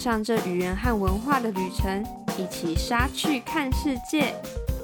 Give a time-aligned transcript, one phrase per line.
[0.00, 2.02] 上这语言和文化的旅程，
[2.38, 4.34] 一起杀去看世界。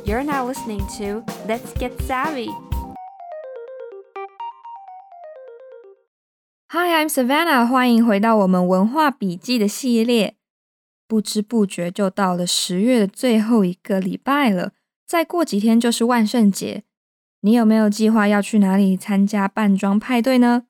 [0.05, 2.51] You're now listening to Let's Get Savvy.
[6.69, 7.67] Hi, I'm Savannah.
[7.67, 10.35] 欢迎回到我们文化笔记的系列。
[11.09, 14.73] 不知不觉就到了十月的最后一个礼拜了，
[15.07, 16.83] 再过几天就是万圣节。
[17.41, 20.65] 你有没有计划要去哪里参加扮装派对呢？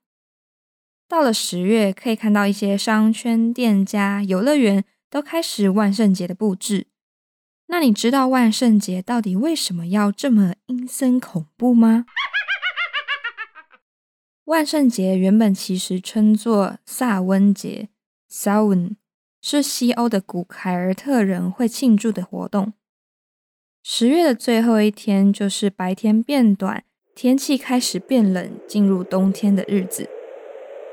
[1.09, 6.89] 到了十月，可以看到一些商圈、店家、游乐园都开始万圣节的布置。
[7.69, 12.07] 那你知道万圣节到底为什么要这么阴森恐怖吗？
[14.45, 17.89] 万圣节原本其实称作萨温节
[18.31, 18.97] （Samhain），
[19.41, 22.73] 是西欧的古凯尔特人会庆祝的活动。
[23.83, 26.85] 十月的最后一天，就是白天变短，
[27.15, 30.09] 天气开始变冷，进入冬天的日子。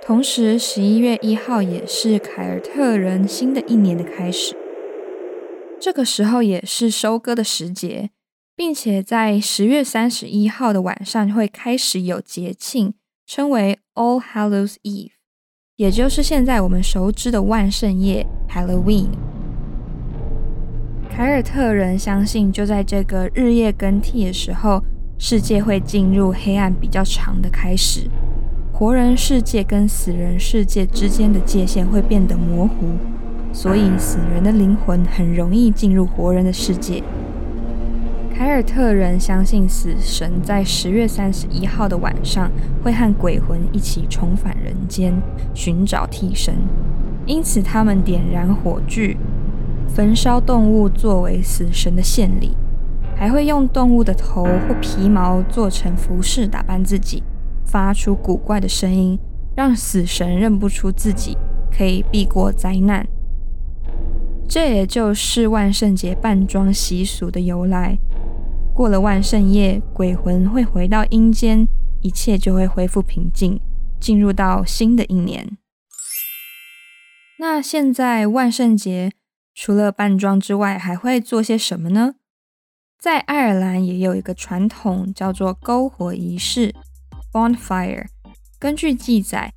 [0.05, 4.53] 同时，十一月一号也是凯尔特人新的一年的开始。
[5.79, 8.09] 这个时候也是收割的时节，
[8.53, 12.93] 并且在十月三十一号的晚上会开始有节庆，
[13.25, 15.11] 称为 All Hallows Eve，
[15.77, 19.07] 也就是现在我们熟知的万圣夜 （Halloween）。
[21.09, 24.83] 凯尔特人相信，就在这个日夜更替的时候，
[25.17, 28.09] 世界会进入黑暗比较长的开始。
[28.75, 32.97] 活人世界跟死人世界之间的界限会变得模糊，
[33.53, 37.03] 所以死人的灵魂很容易进入活人的世界。
[38.35, 42.49] 凯尔特人相信死神在十月三十一号的晚上
[42.83, 45.13] 会和鬼魂一起重返人间，
[45.53, 46.55] 寻找替身，
[47.27, 49.15] 因此他们点燃火炬，
[49.87, 52.57] 焚烧动物作为死神的献礼，
[53.15, 57.21] 还会用动物的头或皮毛做成服饰打扮自己。
[57.73, 59.17] 发出古怪的声音，
[59.55, 61.35] 让死神认不出自己，
[61.75, 63.07] 可以避过灾难。
[64.47, 67.97] 这也就是万圣节扮装习俗的由来。
[68.75, 71.67] 过了万圣夜，鬼魂会回到阴间，
[72.03, 73.59] 一切就会恢复平静，
[73.99, 75.57] 进入到新的一年。
[77.39, 79.13] 那现在万圣节
[79.55, 82.13] 除了扮装之外，还会做些什么呢？
[82.99, 86.75] 在爱尔兰也有一个传统，叫做篝火仪式。
[87.33, 88.05] Bonfire。
[88.59, 89.51] 根据记载，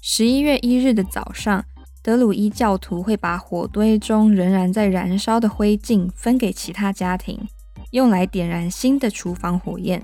[0.00, 1.62] 十一月一日的早上，
[2.02, 7.46] 德鲁伊教徒会把火堆中仍然在燃烧的灰烬分给其他家庭，
[7.90, 10.02] 用来点燃新的厨房火焰。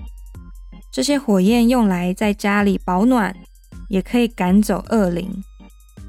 [0.93, 3.35] 这些火焰用来在家里保暖，
[3.89, 5.43] 也可以赶走恶灵。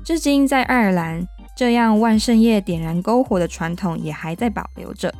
[0.03, 5.15] 至今，在爱尔兰，这样万圣夜点燃篝火的传统也还在保留着。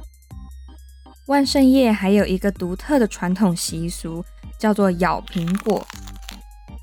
[1.27, 4.25] 万圣夜还有一个独特的传统习俗。
[4.59, 5.84] 叫做咬苹果，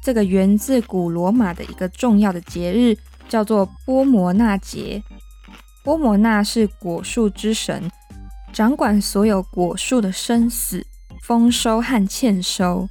[0.03, 2.97] 这个源自古罗马的一个重要的节日，
[3.29, 5.03] 叫做波摩纳节。
[5.85, 7.91] 波摩纳是果树之神，
[8.53, 10.85] 掌管所有果树的生死、
[11.23, 12.89] 丰收和欠收。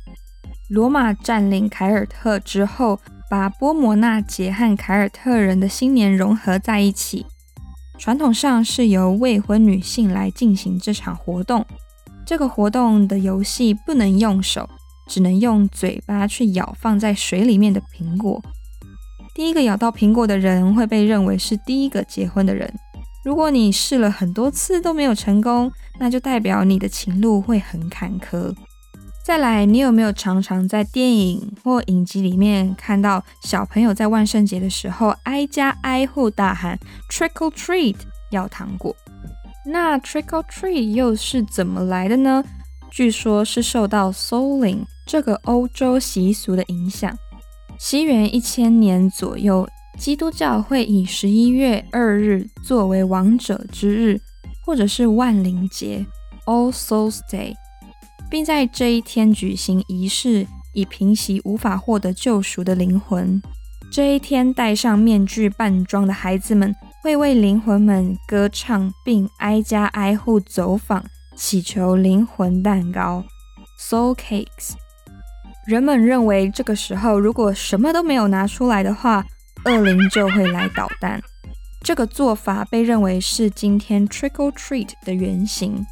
[0.69, 7.25] 罗马占领凯尔特之后，把波摩纳节和凯尔特人的新年融合在一起。
[7.97, 11.65] 传统上是由未婚女性来进行这场活动。
[12.25, 14.67] 这个活动的游戏不能用手，
[15.07, 18.41] 只能用嘴巴去咬放在水里面的苹果。
[19.35, 22.73] 第一个咬到苹果的人会被认为是第一个结婚的人。
[23.23, 28.55] 如果你试了很多次都没有成功，那就代表你的情路会很坎坷。
[29.25, 36.79] 再来，你有没有常常在电影或影集里面看到小朋友在万圣节的时候挨家挨户大喊
[37.11, 37.95] “Trick or treat”，
[38.29, 38.95] 要糖果？
[39.65, 42.43] 那 trick or treat 又是怎么来的呢？
[42.91, 47.17] 据说是受到 Samhain 这个欧洲习俗的影响。
[47.77, 49.67] 西元一千年左右，
[49.97, 54.21] 基督教会以十一月二日作为亡者之日，
[54.63, 56.05] 或者是万灵节
[56.45, 57.53] All Souls Day，
[58.29, 63.41] 并在这一天举行仪式，以平息无法获得救赎的灵魂。
[63.91, 66.73] 这一天，戴上面具扮装的孩子们。
[67.05, 71.05] 会为灵魂们歌唱，并挨家挨户走访，
[71.35, 73.23] 祈求灵魂蛋糕
[73.79, 74.73] （soul cakes）。
[75.67, 79.23] 人们认为，这个时候如果什么都没有拿出来的话，
[79.65, 81.21] 恶灵就会来捣蛋。
[81.83, 85.85] 这个做法被认为是今天 trick or treat 的原型。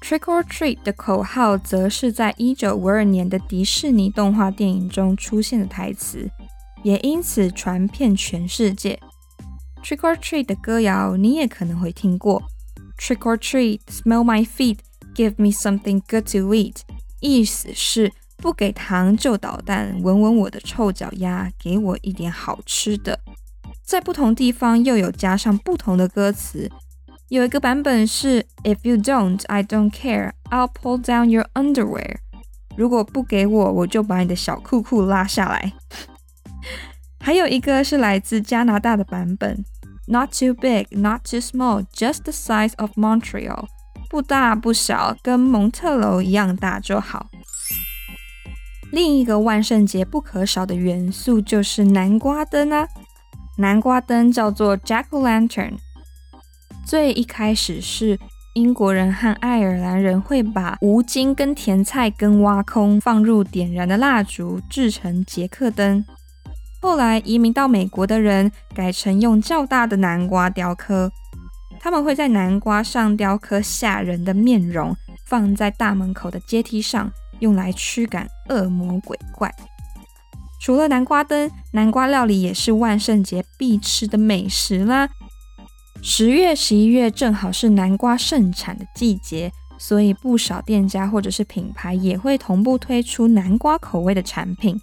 [0.00, 6.30] trick or treat 的口号则是在一九五二年的迪士尼动画电影中出现的台词，
[6.82, 8.98] 也因此传遍全世界。
[9.82, 12.42] Trick or treat 的歌谣你也可能会听过。
[12.98, 14.78] Trick or treat, smell my feet,
[15.14, 16.76] give me something good to eat。
[17.20, 23.20] 意思是不给糖就捣蛋，闻闻我的臭脚丫，给我一点好吃的。
[23.82, 26.70] 在不同地方又有加上不同的歌词。
[27.28, 30.32] 有一个版本是 If you don't, I don't care.
[30.50, 32.18] I'll pull down your underwear.
[32.76, 35.72] 如果不给我，我就把你的小裤裤拉下来。
[37.20, 39.64] 还有一个是来自加拿大的版本
[40.06, 43.66] ，Not too big, not too small, just the size of Montreal。
[44.08, 47.28] 不大不小，跟蒙特楼一样大就好。
[48.90, 52.88] 另一个万圣节不可少的元素就是南瓜灯啊，
[53.58, 55.74] 南瓜灯叫做 Jack-o'-lantern。
[56.84, 58.18] 最一开始是
[58.54, 66.04] 英国人和爱尔兰人会把芜菁跟甜菜根挖空，放入点燃的蜡烛，制成杰克灯。
[66.80, 71.12] 后来移民到美国的人改成用较大的南瓜雕刻，
[71.78, 74.96] 他们会在南瓜上雕刻吓人的面容，
[75.26, 79.54] 放在大门口的阶梯上，用来驱赶恶魔鬼怪。
[80.58, 85.08] 除了南瓜灯，南瓜料理也是万圣节必吃的美食啦。
[86.02, 94.80] 十月、十一月正好是南瓜盛产的季节，所以不少店家或者是品牌也会同步推出南瓜口味的产品，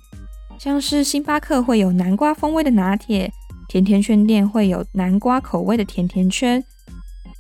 [0.60, 3.32] 像是星巴克会有南瓜风味的拿铁，
[3.68, 6.64] 甜甜圈店会有南瓜口味的甜甜圈，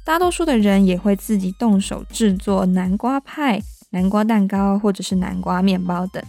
[0.05, 3.61] 大多数的人也会自己动手制作南瓜派、
[3.91, 6.23] 南瓜蛋糕或者是南瓜面包等。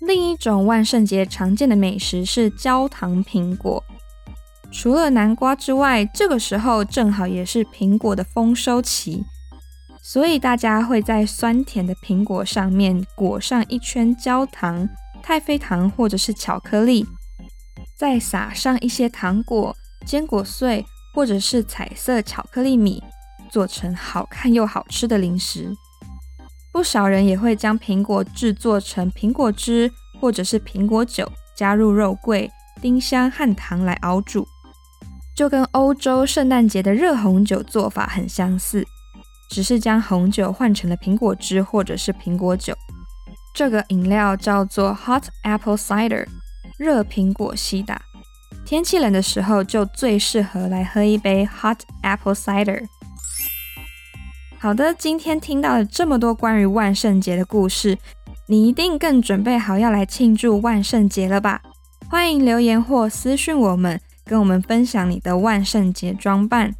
[0.00, 3.82] 另一种万圣节常见的美食是焦糖苹果。
[4.70, 9.24] 除了南瓜之外，这个时候正好也是苹果的丰收期，
[10.02, 14.86] 所以大家会在酸甜的苹果上面裹上一圈焦糖、
[15.26, 17.04] 太妃糖或者是巧克力，
[17.96, 19.76] 再撒上一些糖果、
[20.06, 23.02] 坚果碎或者是彩色巧克力米，
[23.50, 25.74] 做成好看又好吃的零食。
[26.72, 29.90] 不少人也会将苹果制作成苹果汁
[30.20, 32.48] 或者是苹果酒，加入肉桂、
[32.80, 34.46] 丁香和糖来熬煮。
[35.34, 38.86] 就跟欧洲圣诞节的热红酒做法很相似，
[39.50, 42.72] 只是将红酒换成了苹果汁或者是苹果酒。
[43.56, 46.26] 这个饮料叫做 Hot Apple Cider，
[46.76, 48.02] 热苹果西打。
[48.66, 52.84] 天气冷的时候就最适合来喝一杯 Hot Apple Cider。
[54.58, 57.96] 好的，今天听到了这么多关于万圣节的故事，
[58.46, 61.62] 你一定更准备好要来庆祝万圣节了吧？
[62.10, 63.98] 欢迎留言或私讯我们。
[64.26, 66.74] 跟我们分享你的万圣节装扮。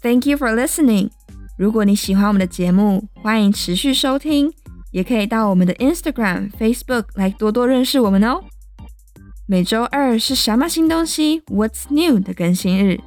[0.00, 1.10] Thank you for listening。
[1.58, 4.52] 如果你喜欢我们的节目，欢迎持续收听，
[4.90, 8.42] 也可以到我们的 Instagram、Facebook 来多多认识我们哦。
[9.46, 13.00] 每周二是什么新东西？What's new 的更新日。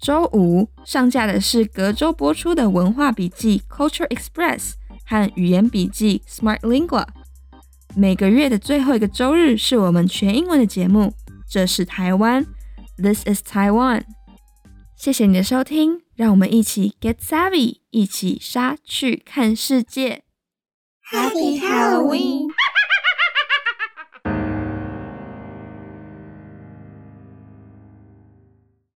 [0.00, 4.72] 周五上架的是隔周播出的文化笔记 Culture Express
[5.04, 7.06] 和语言笔记 Smart Lingua。
[7.96, 11.14] 每个月的最后一个周日是我们全英文的节目。
[11.48, 12.46] 这是台湾。
[12.96, 14.02] This is Taiwan。
[14.96, 20.24] 谢谢你的收听，让我们一起 get savvy，一起杀去看世界。
[21.10, 22.50] Happy Halloween！